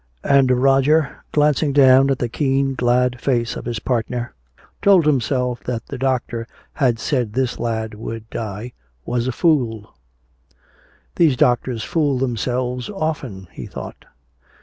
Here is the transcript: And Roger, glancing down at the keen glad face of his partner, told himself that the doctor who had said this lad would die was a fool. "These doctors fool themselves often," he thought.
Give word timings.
And 0.23 0.49
Roger, 0.49 1.23
glancing 1.31 1.73
down 1.73 2.09
at 2.09 2.17
the 2.17 2.27
keen 2.27 2.73
glad 2.73 3.21
face 3.21 3.55
of 3.55 3.65
his 3.65 3.77
partner, 3.77 4.33
told 4.81 5.05
himself 5.05 5.63
that 5.65 5.85
the 5.85 5.97
doctor 5.99 6.45
who 6.47 6.83
had 6.83 6.97
said 6.97 7.33
this 7.33 7.59
lad 7.59 7.93
would 7.93 8.27
die 8.31 8.73
was 9.05 9.27
a 9.27 9.31
fool. 9.31 9.93
"These 11.17 11.37
doctors 11.37 11.83
fool 11.83 12.17
themselves 12.17 12.89
often," 12.89 13.47
he 13.51 13.67
thought. 13.67 14.05